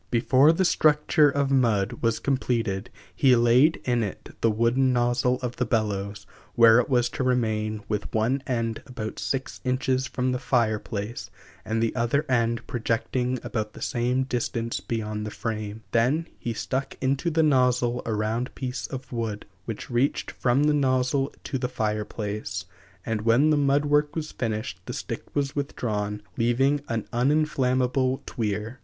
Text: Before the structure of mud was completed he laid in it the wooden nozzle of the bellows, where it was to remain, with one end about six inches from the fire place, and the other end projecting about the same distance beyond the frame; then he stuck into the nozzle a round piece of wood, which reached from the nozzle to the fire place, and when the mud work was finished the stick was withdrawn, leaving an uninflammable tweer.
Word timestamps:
Before 0.09 0.51
the 0.51 0.65
structure 0.65 1.29
of 1.29 1.51
mud 1.51 1.99
was 2.01 2.17
completed 2.17 2.89
he 3.15 3.35
laid 3.35 3.79
in 3.85 4.01
it 4.01 4.35
the 4.41 4.49
wooden 4.49 4.91
nozzle 4.91 5.37
of 5.43 5.57
the 5.57 5.63
bellows, 5.67 6.25
where 6.55 6.79
it 6.79 6.89
was 6.89 7.07
to 7.09 7.23
remain, 7.23 7.83
with 7.87 8.11
one 8.11 8.41
end 8.47 8.81
about 8.87 9.19
six 9.19 9.61
inches 9.63 10.07
from 10.07 10.31
the 10.31 10.39
fire 10.39 10.79
place, 10.79 11.29
and 11.63 11.83
the 11.83 11.95
other 11.95 12.25
end 12.27 12.65
projecting 12.65 13.37
about 13.43 13.73
the 13.73 13.81
same 13.83 14.23
distance 14.23 14.79
beyond 14.79 15.23
the 15.23 15.29
frame; 15.29 15.83
then 15.91 16.27
he 16.39 16.51
stuck 16.51 16.97
into 16.99 17.29
the 17.29 17.43
nozzle 17.43 18.01
a 18.03 18.11
round 18.11 18.55
piece 18.55 18.87
of 18.87 19.11
wood, 19.11 19.45
which 19.65 19.91
reached 19.91 20.31
from 20.31 20.63
the 20.63 20.73
nozzle 20.73 21.31
to 21.43 21.59
the 21.59 21.69
fire 21.69 22.05
place, 22.05 22.65
and 23.05 23.21
when 23.21 23.51
the 23.51 23.55
mud 23.55 23.85
work 23.85 24.15
was 24.15 24.31
finished 24.31 24.79
the 24.87 24.93
stick 24.93 25.23
was 25.35 25.55
withdrawn, 25.55 26.23
leaving 26.37 26.81
an 26.89 27.05
uninflammable 27.13 28.23
tweer. 28.25 28.79